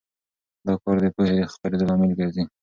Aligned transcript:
دا 0.65 0.73
کار 0.81 0.97
د 1.03 1.05
پوهې 1.15 1.33
د 1.39 1.43
خپرېدو 1.53 1.87
لامل 1.89 2.11
ګرځي. 2.19 2.43